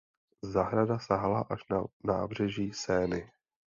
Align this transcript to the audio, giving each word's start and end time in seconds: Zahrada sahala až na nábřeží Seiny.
Zahrada 0.41 0.99
sahala 0.99 1.41
až 1.41 1.69
na 1.69 1.83
nábřeží 2.03 2.73
Seiny. 2.73 3.31